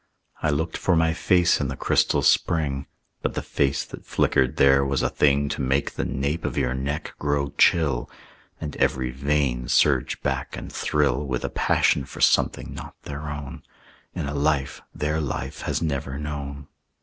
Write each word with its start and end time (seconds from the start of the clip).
I 0.41 0.49
looked 0.49 0.77
for 0.77 0.95
my 0.95 1.13
face 1.13 1.61
in 1.61 1.67
the 1.67 1.75
crystal 1.75 2.23
spring, 2.23 2.87
But 3.21 3.35
the 3.35 3.43
face 3.43 3.85
that 3.85 4.03
flickered 4.03 4.55
there 4.57 4.83
was 4.83 5.03
a 5.03 5.11
thing 5.11 5.47
To 5.49 5.61
make 5.61 5.91
the 5.93 6.05
nape 6.05 6.43
of 6.43 6.57
your 6.57 6.73
neck 6.73 7.13
grow 7.19 7.53
chill, 7.59 8.09
And 8.59 8.75
every 8.77 9.11
vein 9.11 9.67
surge 9.67 10.19
back 10.23 10.57
and 10.57 10.73
thrill 10.73 11.23
With 11.23 11.45
a 11.45 11.49
passion 11.49 12.05
for 12.05 12.19
something 12.19 12.73
not 12.73 12.95
their 13.03 13.29
own 13.29 13.61
In 14.15 14.25
a 14.25 14.33
life 14.33 14.81
their 14.91 15.21
life 15.21 15.61
has 15.69 15.83
never 15.83 16.17
known. 16.17 16.67